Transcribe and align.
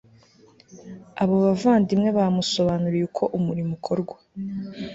abo 1.21 1.35
bavandimwe 1.45 2.09
bamusobanuriye 2.17 3.03
uko 3.09 3.23
umurimo 3.37 3.71
ukorwa 3.77 4.15